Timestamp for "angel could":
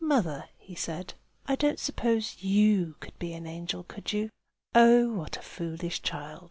3.45-4.11